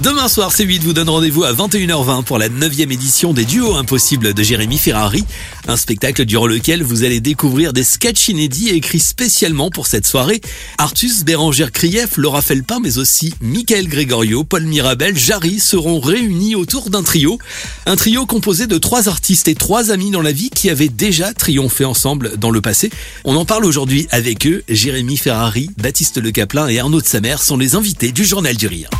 Demain 0.00 0.28
soir, 0.28 0.52
C8 0.52 0.82
vous 0.82 0.92
donne 0.92 1.08
rendez-vous 1.08 1.42
à 1.42 1.52
21h20 1.52 2.22
pour 2.22 2.38
la 2.38 2.48
9 2.48 2.78
édition 2.78 3.32
des 3.32 3.44
Duos 3.44 3.74
Impossibles 3.74 4.32
de 4.32 4.42
Jérémy 4.44 4.78
Ferrari. 4.78 5.24
Un 5.66 5.76
spectacle 5.76 6.24
durant 6.24 6.46
lequel 6.46 6.84
vous 6.84 7.02
allez 7.02 7.18
découvrir 7.18 7.72
des 7.72 7.82
sketchs 7.82 8.28
inédits 8.28 8.68
écrits 8.68 9.00
spécialement 9.00 9.70
pour 9.70 9.88
cette 9.88 10.06
soirée. 10.06 10.40
Artus, 10.78 11.24
Bérangère 11.24 11.72
Krief, 11.72 12.16
Laura 12.16 12.42
Felpin, 12.42 12.78
mais 12.80 12.98
aussi 12.98 13.34
Michael 13.40 13.88
Gregorio, 13.88 14.44
Paul 14.44 14.62
Mirabel, 14.62 15.18
Jarry 15.18 15.58
seront 15.58 15.98
réunis 15.98 16.54
autour 16.54 16.90
d'un 16.90 17.02
trio. 17.02 17.40
Un 17.84 17.96
trio 17.96 18.24
composé 18.24 18.68
de 18.68 18.78
trois 18.78 19.08
artistes 19.08 19.48
et 19.48 19.56
trois 19.56 19.90
amis 19.90 20.12
dans 20.12 20.22
la 20.22 20.32
vie 20.32 20.50
qui 20.50 20.70
avaient 20.70 20.88
déjà 20.88 21.32
triomphé 21.34 21.84
ensemble 21.84 22.36
dans 22.36 22.52
le 22.52 22.60
passé. 22.60 22.90
On 23.24 23.34
en 23.34 23.44
parle 23.44 23.64
aujourd'hui 23.64 24.06
avec 24.12 24.46
eux. 24.46 24.62
Jérémy 24.68 25.16
Ferrari, 25.16 25.70
Baptiste 25.76 26.18
Le 26.18 26.30
Caplin 26.30 26.68
et 26.68 26.78
Arnaud 26.78 27.00
de 27.00 27.06
Samer 27.06 27.36
sont 27.40 27.56
les 27.56 27.74
invités 27.74 28.12
du 28.12 28.24
Journal 28.24 28.56
du 28.56 28.68
Rire. 28.68 28.90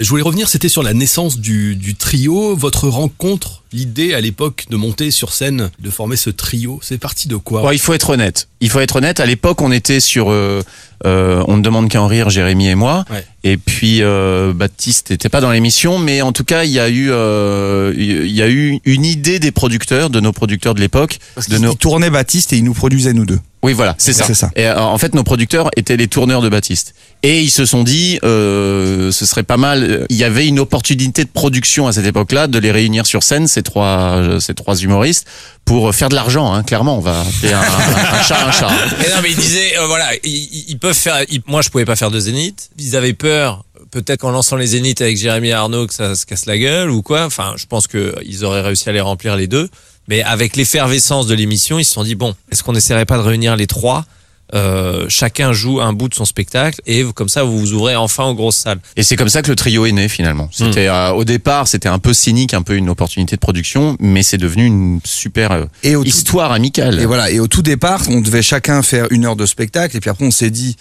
Je 0.00 0.08
voulais 0.10 0.22
revenir, 0.22 0.48
c'était 0.48 0.68
sur 0.68 0.84
la 0.84 0.94
naissance 0.94 1.40
du, 1.40 1.74
du 1.74 1.96
trio, 1.96 2.54
votre 2.54 2.88
rencontre, 2.88 3.64
l'idée 3.72 4.14
à 4.14 4.20
l'époque 4.20 4.66
de 4.70 4.76
monter 4.76 5.10
sur 5.10 5.32
scène, 5.32 5.70
de 5.80 5.90
former 5.90 6.14
ce 6.14 6.30
trio, 6.30 6.78
c'est 6.84 6.98
parti 6.98 7.26
de 7.26 7.34
quoi? 7.34 7.62
Bon, 7.62 7.72
il 7.72 7.80
faut 7.80 7.92
être 7.94 8.10
honnête. 8.10 8.46
Il 8.60 8.70
faut 8.70 8.78
être 8.78 8.94
honnête. 8.96 9.18
À 9.18 9.26
l'époque, 9.26 9.60
on 9.60 9.72
était 9.72 9.98
sur 9.98 10.30
euh, 10.30 10.62
euh, 11.04 11.42
On 11.48 11.56
ne 11.56 11.62
demande 11.62 11.88
qu'à 11.88 12.00
en 12.00 12.06
rire, 12.06 12.30
Jérémy 12.30 12.68
et 12.68 12.74
moi. 12.76 13.04
Ouais. 13.10 13.24
Et 13.42 13.56
puis 13.56 14.02
euh, 14.02 14.52
Baptiste 14.52 15.10
n'était 15.10 15.28
pas 15.28 15.40
dans 15.40 15.50
l'émission, 15.50 15.98
mais 15.98 16.22
en 16.22 16.32
tout 16.32 16.44
cas, 16.44 16.62
il 16.62 16.70
y 16.70 16.78
a 16.78 16.88
eu, 16.88 17.10
euh, 17.10 17.92
il 17.96 18.30
y 18.30 18.42
a 18.42 18.48
eu 18.48 18.78
une 18.84 19.04
idée 19.04 19.40
des 19.40 19.50
producteurs, 19.50 20.10
de 20.10 20.20
nos 20.20 20.32
producteurs 20.32 20.74
de 20.74 20.80
l'époque, 20.80 21.18
de 21.48 21.58
nos. 21.58 21.74
tournait 21.74 22.10
Baptiste 22.10 22.52
et 22.52 22.56
il 22.56 22.64
nous 22.64 22.74
produisait 22.74 23.14
nous 23.14 23.26
deux. 23.26 23.40
Oui, 23.62 23.72
voilà, 23.72 23.96
c'est 23.98 24.12
ça. 24.12 24.24
C'est 24.24 24.34
ça. 24.34 24.50
Et 24.54 24.66
euh, 24.66 24.78
en 24.78 24.98
fait, 24.98 25.14
nos 25.14 25.24
producteurs 25.24 25.70
étaient 25.76 25.96
les 25.96 26.06
tourneurs 26.06 26.42
de 26.42 26.48
Baptiste. 26.48 26.94
Et 27.24 27.42
ils 27.42 27.50
se 27.50 27.66
sont 27.66 27.82
dit, 27.82 28.18
euh, 28.22 29.10
ce 29.10 29.26
serait 29.26 29.42
pas 29.42 29.56
mal. 29.56 29.82
euh, 29.82 30.06
Il 30.08 30.16
y 30.16 30.22
avait 30.24 30.46
une 30.46 30.60
opportunité 30.60 31.24
de 31.24 31.28
production 31.28 31.88
à 31.88 31.92
cette 31.92 32.06
époque-là, 32.06 32.46
de 32.46 32.58
les 32.60 32.70
réunir 32.70 33.06
sur 33.06 33.24
scène, 33.24 33.48
ces 33.48 33.62
trois, 33.64 33.86
euh, 34.18 34.40
ces 34.40 34.54
trois 34.54 34.76
humoristes, 34.76 35.26
pour 35.64 35.92
faire 35.94 36.08
de 36.10 36.14
l'argent. 36.14 36.52
Hein, 36.52 36.62
clairement, 36.62 36.96
on 36.96 37.00
va 37.00 37.20
appeler 37.22 37.52
un, 37.52 37.60
un, 37.60 38.22
chat 38.22 38.46
un 38.46 38.52
chat. 38.52 38.68
Et 39.04 39.10
non, 39.10 39.16
mais 39.22 39.30
il 39.30 39.36
disait, 39.36 39.76
euh, 39.78 39.86
voilà, 39.86 40.06
ils, 40.22 40.30
ils- 40.32 40.64
ils 40.68 40.78
peuvent 40.78 40.94
faire. 40.96 41.24
ils- 41.28 41.42
moi, 41.48 41.60
je 41.60 41.70
pouvais 41.70 41.84
pas 41.84 41.96
faire 41.96 42.12
de 42.12 42.20
zénith. 42.20 42.70
Ils 42.78 42.94
avaient 42.94 43.14
peur, 43.14 43.64
peut-être 43.90 44.20
qu'en 44.20 44.30
lançant 44.30 44.54
les 44.56 44.68
zéniths 44.68 45.00
avec 45.02 45.16
Jérémy 45.18 45.50
Arnaud, 45.50 45.88
que 45.88 45.94
ça 45.94 46.14
se 46.14 46.24
casse 46.24 46.46
la 46.46 46.56
gueule 46.56 46.88
ou 46.90 47.02
quoi. 47.02 47.24
Enfin, 47.24 47.54
je 47.56 47.66
pense 47.66 47.88
que 47.88 48.14
ils 48.24 48.44
auraient 48.44 48.62
réussi 48.62 48.88
à 48.88 48.92
les 48.92 49.00
remplir 49.00 49.34
les 49.34 49.48
deux. 49.48 49.68
Mais 50.06 50.22
avec 50.22 50.56
l'effervescence 50.56 51.26
de 51.26 51.34
l'émission, 51.34 51.78
ils 51.80 51.84
se 51.84 51.92
sont 51.94 52.04
dit 52.04 52.14
bon, 52.14 52.34
est-ce 52.52 52.62
qu'on 52.62 52.72
n'essaierait 52.72 53.04
pas 53.06 53.16
de 53.18 53.22
réunir 53.22 53.56
les 53.56 53.66
trois 53.66 54.06
euh, 54.54 55.06
Chacun 55.08 55.52
joue 55.52 55.80
un 55.80 55.92
bout 55.92 56.08
de 56.08 56.14
son 56.14 56.24
spectacle 56.24 56.80
et 56.86 57.04
comme 57.14 57.28
ça, 57.28 57.42
vous 57.44 57.58
vous 57.58 57.72
ouvrez 57.74 57.96
enfin 57.96 58.24
aux 58.24 58.34
grosses 58.34 58.56
salles. 58.56 58.80
Et 58.96 59.02
c'est 59.02 59.16
comme 59.16 59.28
ça 59.28 59.42
que 59.42 59.48
le 59.50 59.56
trio 59.56 59.86
est 59.86 59.92
né 59.92 60.08
finalement. 60.08 60.48
C'était 60.52 60.88
euh, 60.88 61.10
au 61.12 61.24
départ, 61.24 61.68
c'était 61.68 61.88
un 61.88 61.98
peu 61.98 62.14
cynique, 62.14 62.54
un 62.54 62.62
peu 62.62 62.74
une 62.76 62.88
opportunité 62.88 63.36
de 63.36 63.40
production, 63.40 63.96
mais 64.00 64.22
c'est 64.22 64.38
devenu 64.38 64.64
une 64.64 65.00
super 65.04 65.52
euh, 65.52 65.64
Et 65.82 65.96
au 65.96 66.02
tout- 66.02 66.08
histoire 66.08 66.52
amicale. 66.52 67.00
Et 67.00 67.06
voilà. 67.06 67.30
Et 67.30 67.40
au 67.40 67.46
tout 67.46 67.62
départ, 67.62 68.02
on 68.08 68.20
devait 68.20 68.42
chacun 68.42 68.82
faire 68.82 69.06
une 69.10 69.24
heure 69.26 69.36
de 69.36 69.46
spectacle. 69.46 69.96
Et 69.96 70.00
puis 70.00 70.10
après, 70.10 70.24
on 70.24 70.30
s'est 70.30 70.50
dit, 70.50 70.76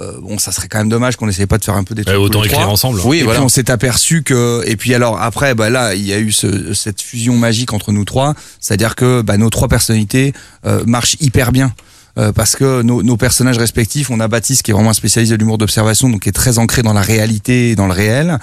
euh, 0.00 0.12
bon, 0.22 0.38
ça 0.38 0.52
serait 0.52 0.68
quand 0.68 0.78
même 0.78 0.88
dommage 0.88 1.16
qu'on 1.16 1.28
essayait 1.28 1.46
pas 1.46 1.58
de 1.58 1.64
faire 1.64 1.74
un 1.76 1.84
peu 1.84 1.94
des 1.94 2.04
trucs. 2.04 2.18
Autant 2.18 2.42
écrire 2.42 2.68
ensemble. 2.70 2.98
Oui, 3.04 3.18
et 3.18 3.22
voilà. 3.24 3.38
puis 3.40 3.44
on 3.44 3.48
s'est 3.50 3.70
aperçu 3.70 4.22
que 4.22 4.62
et 4.66 4.76
puis 4.76 4.94
alors 4.94 5.20
après 5.20 5.54
bah 5.54 5.68
là 5.68 5.94
il 5.94 6.06
y 6.06 6.14
a 6.14 6.18
eu 6.18 6.32
ce, 6.32 6.72
cette 6.72 7.02
fusion 7.02 7.36
magique 7.36 7.74
entre 7.74 7.92
nous 7.92 8.06
trois 8.06 8.34
c'est-à-dire 8.58 8.94
que 8.94 9.20
bah, 9.20 9.36
nos 9.36 9.50
trois 9.50 9.68
personnalités 9.68 10.32
euh, 10.64 10.82
marchent 10.86 11.16
hyper 11.20 11.52
bien 11.52 11.74
Euh, 12.18 12.30
parce 12.30 12.56
que 12.56 12.82
nos, 12.82 13.16
personnages 13.16 13.56
respectifs 13.56 14.10
on 14.10 14.20
a 14.20 14.28
Baptiste 14.28 14.62
qui 14.62 14.70
est 14.70 14.74
vraiment 14.74 14.90
un 14.90 14.94
spécialiste 14.94 15.32
de 15.32 15.38
l'humour 15.38 15.56
d'observation 15.56 16.10
donc 16.10 16.20
qui 16.20 16.28
est 16.28 16.32
très 16.32 16.58
ancré 16.58 16.82
dans 16.82 16.92
la 16.92 17.00
réalité 17.00 17.70
et 17.70 17.74
dans 17.74 17.86
le 17.86 17.94
réel 17.94 18.38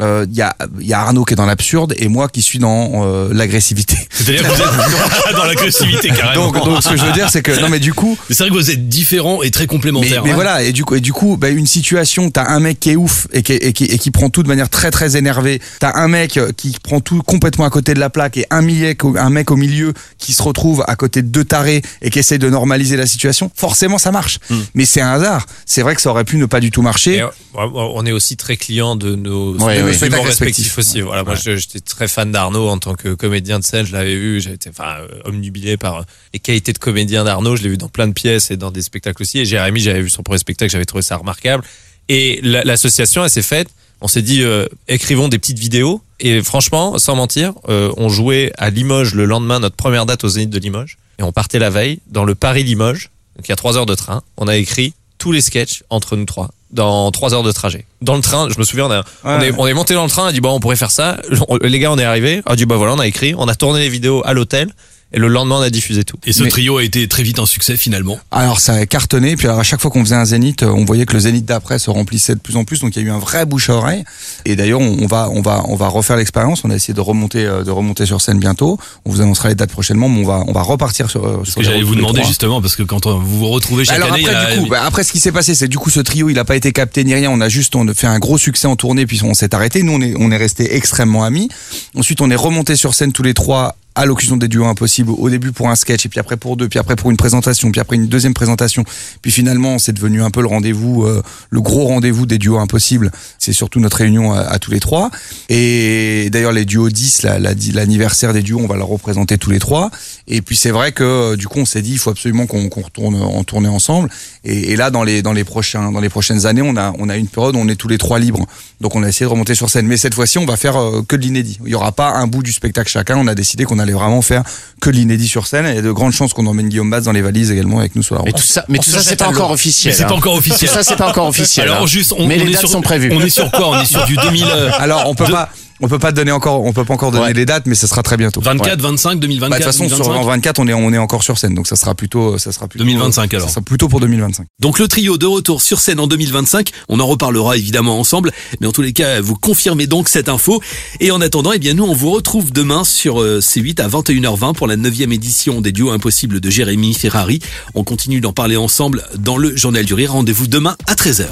Euh, 0.00 0.24
il 0.30 0.36
y 0.36 0.40
a 0.40 0.56
il 0.80 0.86
y 0.86 0.94
a 0.94 1.00
Arnaud 1.00 1.24
qui 1.26 1.34
est 1.34 1.36
dans 1.36 1.44
l'absurde 1.44 1.94
et 1.98 2.08
moi 2.08 2.28
qui 2.28 2.40
suis 2.40 2.58
dans 2.58 3.04
euh, 3.04 3.28
l'agressivité 3.34 3.96
C'est-à-dire 4.10 4.42
que 4.42 4.48
vous 4.48 4.62
êtes 4.62 5.36
dans 5.36 5.44
l'agressivité 5.44 6.08
carrément. 6.08 6.50
donc, 6.50 6.64
donc 6.64 6.82
ce 6.82 6.88
que 6.88 6.96
je 6.96 7.04
veux 7.04 7.12
dire 7.12 7.28
c'est 7.28 7.42
que 7.42 7.60
non 7.60 7.68
mais 7.68 7.78
du 7.78 7.92
coup 7.92 8.16
Mais 8.28 8.34
c'est 8.34 8.44
vrai 8.44 8.50
que 8.50 8.54
vous 8.54 8.70
êtes 8.70 8.88
différents 8.88 9.42
et 9.42 9.50
très 9.50 9.66
complémentaires. 9.66 10.22
mais 10.24 10.30
hein. 10.30 10.34
voilà, 10.34 10.62
et 10.62 10.72
du 10.72 10.84
coup, 10.84 10.94
et 10.94 11.00
du 11.00 11.12
coup, 11.12 11.36
bah, 11.36 11.48
une 11.48 11.66
situation, 11.66 12.30
t'as 12.30 12.48
un 12.48 12.60
mec 12.60 12.80
qui 12.80 12.90
est 12.90 12.96
ouf 12.96 13.26
et 13.32 13.42
qui, 13.42 13.52
et 13.52 13.72
qui, 13.72 13.84
et 13.84 13.98
qui 13.98 14.10
prend 14.10 14.30
tout 14.30 14.42
de 14.42 14.48
manière 14.48 14.68
très 14.68 14.90
très 14.90 15.16
énervée. 15.16 15.60
T'as 15.80 15.96
un 15.96 16.08
mec 16.08 16.36
euh, 16.36 16.52
qui 16.56 16.76
prend 16.82 17.00
tout 17.00 17.22
complètement 17.22 17.64
à 17.64 17.70
côté 17.70 17.94
de 17.94 18.00
la 18.00 18.10
plaque 18.10 18.36
et 18.36 18.46
un, 18.50 18.62
mec, 18.62 19.00
un 19.04 19.30
mec 19.30 19.50
au 19.50 19.56
milieu 19.56 19.92
qui 20.18 20.32
se 20.32 20.42
retrouve 20.42 20.84
à 20.86 20.96
côté 20.96 21.22
de 21.22 21.28
deux 21.28 21.44
tarés 21.44 21.82
et 22.00 22.10
qui 22.10 22.18
essaye 22.18 22.38
de 22.38 22.48
normaliser 22.48 22.96
la 22.96 23.06
situation. 23.06 23.50
Forcément, 23.54 23.98
ça 23.98 24.12
marche. 24.12 24.38
Hmm. 24.50 24.60
Mais 24.74 24.84
c'est 24.84 25.00
un 25.00 25.12
hasard. 25.12 25.46
C'est 25.66 25.82
vrai 25.82 25.94
que 25.94 26.00
ça 26.00 26.10
aurait 26.10 26.24
pu 26.24 26.36
ne 26.36 26.46
pas 26.46 26.60
du 26.60 26.70
tout 26.70 26.82
marcher. 26.82 27.16
Et, 27.16 27.22
euh, 27.22 27.28
on 27.54 28.06
est 28.06 28.12
aussi 28.12 28.36
très 28.36 28.56
clients 28.56 28.96
de 28.96 29.14
nos, 29.14 29.58
Ouais, 29.58 29.81
oui. 29.84 29.90
respectifs 29.90 30.26
respectifs. 30.26 30.78
aussi. 30.78 31.00
Voilà, 31.00 31.24
moi, 31.24 31.34
j'étais 31.34 31.80
très 31.80 32.08
fan 32.08 32.30
d'Arnaud 32.32 32.68
en 32.68 32.78
tant 32.78 32.94
que 32.94 33.14
comédien 33.14 33.58
de 33.58 33.64
scène. 33.64 33.86
Je 33.86 33.92
l'avais 33.92 34.16
vu, 34.16 34.40
j'ai 34.40 34.52
été 34.52 34.70
enfin 34.70 34.96
euh, 35.00 35.08
omnubilé 35.24 35.76
par 35.76 35.96
euh, 35.98 36.02
les 36.34 36.40
qualités 36.40 36.72
de 36.72 36.78
comédien 36.78 37.24
d'Arnaud. 37.24 37.56
Je 37.56 37.62
l'ai 37.62 37.68
vu 37.68 37.76
dans 37.78 37.88
plein 37.88 38.06
de 38.08 38.12
pièces 38.12 38.50
et 38.50 38.56
dans 38.56 38.70
des 38.70 38.82
spectacles 38.82 39.22
aussi. 39.22 39.38
Et 39.40 39.44
Jérémy, 39.44 39.80
j'avais 39.80 40.02
vu 40.02 40.10
son 40.10 40.22
premier 40.22 40.38
spectacle, 40.38 40.70
j'avais 40.70 40.84
trouvé 40.84 41.02
ça 41.02 41.16
remarquable. 41.16 41.64
Et 42.08 42.40
la- 42.42 42.64
l'association, 42.64 43.24
elle 43.24 43.30
s'est 43.30 43.42
faite. 43.42 43.68
On 44.00 44.08
s'est 44.08 44.22
dit, 44.22 44.42
euh, 44.42 44.66
écrivons 44.88 45.28
des 45.28 45.38
petites 45.38 45.58
vidéos. 45.60 46.02
Et 46.18 46.42
franchement, 46.42 46.98
sans 46.98 47.14
mentir, 47.14 47.52
euh, 47.68 47.92
on 47.96 48.08
jouait 48.08 48.52
à 48.58 48.70
Limoges 48.70 49.14
le 49.14 49.24
lendemain, 49.26 49.60
notre 49.60 49.76
première 49.76 50.06
date 50.06 50.24
au 50.24 50.28
Zénith 50.28 50.50
de 50.50 50.58
Limoges. 50.58 50.98
Et 51.18 51.22
on 51.22 51.30
partait 51.32 51.58
la 51.60 51.70
veille 51.70 52.00
dans 52.08 52.24
le 52.24 52.34
Paris-Limoges. 52.34 53.10
Donc 53.36 53.46
il 53.46 53.50
y 53.50 53.52
a 53.52 53.56
trois 53.56 53.76
heures 53.78 53.86
de 53.86 53.94
train. 53.94 54.22
On 54.36 54.48
a 54.48 54.56
écrit 54.56 54.92
tous 55.22 55.30
les 55.30 55.40
sketchs 55.40 55.84
entre 55.88 56.16
nous 56.16 56.24
trois 56.24 56.50
dans 56.72 57.10
trois 57.12 57.32
heures 57.34 57.42
de 57.44 57.52
trajet. 57.52 57.84
Dans 58.00 58.16
le 58.16 58.22
train, 58.22 58.48
je 58.48 58.58
me 58.58 58.64
souviens, 58.64 58.86
on, 58.86 58.90
a- 58.90 59.04
on, 59.24 59.38
Ouais. 59.38 59.48
est, 59.48 59.54
on 59.58 59.66
est 59.68 59.74
monté 59.74 59.92
dans 59.94 60.02
le 60.04 60.08
train, 60.10 60.22
on 60.24 60.26
a 60.26 60.32
dit 60.32 60.40
bon, 60.40 60.50
on 60.52 60.58
pourrait 60.58 60.74
faire 60.74 60.90
ça. 60.90 61.18
Les 61.62 61.78
gars, 61.78 61.92
on 61.92 61.98
est 61.98 62.04
arrivés, 62.04 62.42
on 62.46 62.52
a 62.52 62.56
dit 62.56 62.64
bah 62.66 62.76
voilà, 62.76 62.94
on 62.94 62.98
a 62.98 63.06
écrit, 63.06 63.34
on 63.36 63.46
a 63.46 63.54
tourné 63.54 63.78
les 63.80 63.88
vidéos 63.88 64.22
à 64.24 64.32
l'hôtel 64.32 64.70
et 65.14 65.18
le 65.18 65.28
lendemain, 65.28 65.56
on 65.58 65.62
a 65.62 65.70
diffusé 65.70 66.04
tout. 66.04 66.16
Et 66.26 66.32
ce 66.32 66.42
Mais- 66.42 66.48
trio 66.48 66.78
a 66.78 66.84
été 66.84 67.06
très 67.08 67.22
vite 67.22 67.38
un 67.38 67.46
succès 67.46 67.76
finalement. 67.76 68.18
Alors 68.30 68.60
ça 68.60 68.74
a 68.74 68.86
cartonné, 68.86 69.36
puis 69.36 69.46
alors 69.46 69.60
à 69.60 69.62
chaque 69.62 69.80
fois 69.80 69.90
qu'on 69.90 70.04
faisait 70.04 70.14
un 70.16 70.24
zénith, 70.24 70.62
euh, 70.62 70.68
on 70.70 70.84
voyait 70.84 71.06
que 71.06 71.12
le 71.14 71.20
zénith 71.20 71.44
d'après 71.44 71.78
se 71.78 71.90
remplissait 71.90 72.34
de 72.34 72.40
plus 72.40 72.56
en 72.56 72.64
plus, 72.64 72.80
donc 72.80 72.96
il 72.96 73.02
y 73.02 73.04
a 73.04 73.08
eu 73.08 73.10
un 73.10 73.18
vrai 73.18 73.44
bouche 73.46 73.70
à 73.70 73.74
oreille. 73.74 74.04
Et 74.44 74.56
d'ailleurs, 74.56 74.80
on, 74.80 75.06
va, 75.06 75.28
on 75.32 75.40
va, 75.42 75.62
on 75.68 75.76
va 75.76 75.88
refaire 75.88 76.16
l'expérience. 76.16 76.62
On 76.64 76.70
a 76.70 76.74
essayé 76.74 76.94
de 76.94 77.00
remonter, 77.00 77.44
euh, 77.44 77.62
de 77.64 77.70
remonter 77.70 78.06
sur 78.06 78.20
scène 78.20 78.38
bientôt. 78.38 78.78
On 79.04 79.10
vous 79.10 79.20
annoncera 79.20 79.48
les 79.48 79.54
dates 79.54 79.70
prochainement, 79.72 80.08
mais 80.08 80.20
on 80.22 80.26
va, 80.26 80.44
on 80.46 80.52
va 80.52 80.62
repartir 80.62 81.10
sur. 81.10 81.24
euh, 81.26 81.44
sur 81.44 81.54
que 81.56 81.60
les 81.60 81.66
j'allais 81.66 81.82
vous 81.82 81.94
demander 81.94 82.22
justement, 82.24 82.60
parce 82.60 82.76
que 82.76 82.82
quand 82.82 83.06
on- 83.06 83.18
vous 83.18 83.38
vous 83.40 83.48
retrouvez 83.48 83.84
chaque 83.84 83.96
Alors 83.96 84.12
année, 84.12 84.26
après, 84.26 84.32
il 84.44 84.48
y 84.50 84.52
a- 84.52 84.56
du 84.56 84.62
coup, 84.62 84.68
bah, 84.70 84.82
après, 84.84 85.04
ce 85.04 85.12
qui 85.12 85.20
s'est 85.20 85.32
passé, 85.32 85.54
c'est 85.54 85.68
du 85.68 85.78
coup 85.78 85.90
ce 85.90 86.00
trio, 86.00 86.28
il 86.30 86.38
a 86.38 86.44
pas 86.44 86.56
été 86.56 86.72
capté 86.72 87.04
ni 87.04 87.14
rien. 87.14 87.30
On 87.30 87.40
a 87.40 87.48
juste, 87.48 87.76
on 87.76 87.86
a 87.88 87.94
fait 87.94 88.06
un 88.06 88.18
gros 88.18 88.38
succès 88.38 88.66
en 88.66 88.76
tournée, 88.76 89.06
puis 89.06 89.20
on 89.24 89.34
s'est 89.34 89.54
arrêté. 89.54 89.82
Nous, 89.82 89.92
on 89.92 90.00
est, 90.00 90.14
on 90.18 90.30
est 90.30 90.36
resté 90.36 90.74
extrêmement 90.74 91.24
amis. 91.24 91.48
Ensuite, 91.96 92.20
on 92.20 92.30
est 92.30 92.36
remonté 92.36 92.76
sur 92.76 92.94
scène 92.94 93.12
tous 93.12 93.22
les 93.22 93.34
trois 93.34 93.76
à 93.94 94.06
l'occasion 94.06 94.36
des 94.36 94.48
duos 94.48 94.64
impossibles. 94.66 95.10
Au 95.10 95.28
début 95.30 95.52
pour 95.52 95.68
un 95.70 95.74
sketch, 95.74 96.06
et 96.06 96.08
puis 96.08 96.18
après 96.20 96.36
pour 96.36 96.56
deux, 96.56 96.68
puis 96.68 96.78
après 96.78 96.96
pour 96.96 97.10
une 97.10 97.16
présentation, 97.16 97.70
puis 97.70 97.80
après 97.80 97.96
une 97.96 98.06
deuxième 98.06 98.34
présentation. 98.34 98.84
Puis 99.20 99.30
finalement, 99.30 99.78
c'est 99.78 99.92
devenu 99.92 100.22
un 100.22 100.30
peu 100.30 100.40
le 100.40 100.46
rendez-vous, 100.48 101.04
euh, 101.04 101.22
le 101.50 101.60
gros 101.60 101.86
rendez-vous 101.86 102.26
des 102.26 102.38
duos 102.38 102.58
impossibles. 102.58 103.10
C'est 103.38 103.52
surtout 103.52 103.80
notre 103.80 103.98
réunion 103.98 104.32
à, 104.32 104.58
tous 104.58 104.70
les 104.70 104.80
trois. 104.80 105.10
Et 105.48 106.28
d'ailleurs, 106.30 106.52
les 106.52 106.64
duos 106.64 106.88
10, 106.90 107.22
la- 107.22 107.38
la- 107.38 107.52
l'anniversaire 107.74 108.32
des 108.32 108.42
duos, 108.42 108.60
on 108.62 108.66
va 108.66 108.76
le 108.76 108.84
représenter 108.84 109.38
tous 109.38 109.50
les 109.50 109.58
trois. 109.58 109.90
Et 110.26 110.40
puis 110.42 110.56
c'est 110.56 110.70
vrai 110.70 110.92
que 110.92 111.02
euh, 111.04 111.36
du 111.36 111.48
coup, 111.48 111.58
on 111.58 111.64
s'est 111.64 111.82
dit, 111.82 111.92
il 111.92 111.98
faut 111.98 112.10
absolument 112.10 112.46
qu'on 112.46 112.68
retourne 112.68 113.16
en 113.16 113.44
tournée 113.44 113.68
ensemble. 113.68 114.08
Et, 114.44 114.74
là, 114.76 114.90
dans 114.90 115.04
les 115.04 115.22
dans 115.22 115.32
les 115.32 115.44
prochains 115.44 115.92
dans 115.92 116.00
les 116.00 116.08
prochaines 116.08 116.46
années, 116.46 116.62
on 116.62 116.76
a 116.76 116.92
on 116.98 117.08
a 117.08 117.16
une 117.16 117.28
période 117.28 117.54
où 117.56 117.58
on 117.58 117.68
est 117.68 117.76
tous 117.76 117.88
les 117.88 117.98
trois 117.98 118.18
libres. 118.18 118.46
Donc 118.80 118.96
on 118.96 119.02
a 119.02 119.08
essayé 119.08 119.26
de 119.26 119.30
remonter 119.30 119.54
sur 119.54 119.70
scène. 119.70 119.86
Mais 119.86 119.96
cette 119.96 120.14
fois-ci, 120.14 120.38
on 120.38 120.46
va 120.46 120.56
faire 120.56 120.76
euh, 120.80 121.02
que 121.06 121.16
de 121.16 121.22
l'inédit. 121.22 121.58
Il 121.64 121.70
y 121.70 121.74
aura 121.74 121.92
pas 121.92 122.10
un 122.14 122.26
bout 122.26 122.42
du 122.42 122.52
spectacle 122.52 122.90
chacun. 122.90 123.16
On 123.16 123.26
a 123.26 123.34
décidé 123.34 123.64
qu'on 123.64 123.78
allait 123.82 123.92
vraiment 123.92 124.22
faire 124.22 124.42
que 124.80 124.90
de 124.90 124.96
l'inédit 124.96 125.28
sur 125.28 125.46
scène. 125.46 125.66
Et 125.66 125.70
il 125.70 125.74
y 125.76 125.78
a 125.78 125.82
de 125.82 125.92
grandes 125.92 126.12
chances 126.12 126.32
qu'on 126.32 126.46
emmène 126.46 126.68
Guillaume 126.68 126.90
Batz 126.90 127.04
dans 127.04 127.12
les 127.12 127.22
valises 127.22 127.50
également 127.50 127.78
avec 127.80 127.94
nous 127.96 128.02
sur 128.02 128.14
la 128.14 128.22
Mais 128.22 128.30
route. 128.30 128.40
tout 128.40 128.46
ça, 128.46 128.64
mais 128.68 128.78
tout 128.78 128.90
ça, 128.90 129.02
c'est 129.02 129.16
pas 129.16 129.28
encore 129.28 129.48
Mais 129.48 129.54
officiel. 129.54 129.94
c'est 129.94 130.04
pas 130.04 130.10
hein. 130.10 130.16
encore 130.16 130.32
Tout 130.34 130.38
officiel. 130.40 130.70
ça, 130.70 130.82
c'est 130.82 130.96
pas 130.96 131.08
encore 131.08 131.26
officiel. 131.28 131.68
Alors 131.68 131.82
hein. 131.82 131.86
juste, 131.86 132.14
on, 132.18 132.26
mais 132.26 132.36
les 132.38 132.44
est 132.44 132.50
dates 132.52 132.60
sur, 132.60 132.68
sont 132.70 132.80
prévues. 132.82 133.12
On 133.12 133.20
est 133.20 133.28
sur 133.30 133.50
quoi? 133.50 133.68
On 133.70 133.80
est 133.80 133.84
sur 133.84 134.04
du 134.06 134.16
2000, 134.16 134.44
euh, 134.46 134.70
Alors 134.78 135.08
on 135.08 135.14
peut 135.14 135.24
pas 135.24 135.50
on 135.82 135.88
peut 135.88 135.98
pas 135.98 136.12
donner 136.12 136.32
encore 136.32 136.62
on 136.64 136.72
peut 136.72 136.84
pas 136.84 136.94
encore 136.94 137.10
donner 137.10 137.24
Ouais. 137.24 137.32
les 137.34 137.44
dates, 137.44 137.66
mais 137.66 137.74
ça 137.74 137.86
sera 137.86 138.02
très 138.02 138.16
bientôt. 138.16 138.40
24, 138.40 138.80
25, 138.80 139.20
2024, 139.20 139.50
Bah, 139.50 139.58
de 139.58 139.62
toute 139.62 139.72
façon, 139.72 139.88
sur 139.88 139.98
2025. 139.98 140.20
en 140.22 140.26
24, 140.26 140.58
on 140.60 140.68
est, 140.68 140.72
on 140.72 140.92
est 140.92 140.98
encore 140.98 141.22
sur 141.22 141.38
scène, 141.38 141.54
donc 141.54 141.66
ça 141.66 141.76
sera 141.76 141.94
plutôt, 141.94 142.38
ça 142.38 142.52
sera 142.52 142.68
plutôt 142.68 142.84
2025 142.84 143.34
alors. 143.34 143.48
Ça 143.48 143.54
sera 143.54 143.62
plutôt 143.64 143.88
pour 143.88 144.00
2025. 144.00 144.46
Donc 144.60 144.78
le 144.78 144.88
trio 144.88 145.18
de 145.18 145.26
retour 145.26 145.60
sur 145.60 145.80
scène 145.80 146.00
en 146.00 146.06
2025, 146.06 146.70
on 146.88 147.00
en 147.00 147.06
reparlera 147.06 147.56
évidemment 147.56 147.98
ensemble, 147.98 148.32
mais 148.60 148.66
en 148.66 148.72
tous 148.72 148.82
les 148.82 148.92
cas, 148.92 149.20
vous 149.20 149.34
confirmez 149.36 149.86
donc 149.86 150.08
cette 150.08 150.28
info. 150.28 150.62
Et 151.00 151.10
en 151.10 151.20
attendant, 151.20 151.52
eh 151.52 151.58
bien 151.58 151.74
nous, 151.74 151.84
on 151.84 151.94
vous 151.94 152.10
retrouve 152.10 152.52
demain 152.52 152.84
sur 152.84 153.20
euh, 153.20 153.40
C8 153.40 153.80
à 153.80 153.88
21h20 153.88 154.54
pour 154.54 154.66
la 154.66 154.76
9 154.76 155.00
édition 155.12 155.60
des 155.60 155.72
duos 155.72 155.90
impossibles 155.90 156.40
de 156.40 156.50
Jérémy 156.50 156.94
Ferrari. 156.94 157.40
On 157.74 157.84
continue 157.84 158.20
d'en 158.20 158.32
parler 158.32 158.56
ensemble 158.56 159.04
dans 159.18 159.36
le 159.36 159.56
Journal 159.56 159.84
du 159.84 159.94
Rire. 159.94 160.12
Rendez-vous 160.12 160.46
demain 160.46 160.76
à 160.86 160.94
13h. 160.94 161.26